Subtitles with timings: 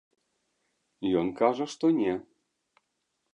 [1.21, 2.13] Ён кажа, што не.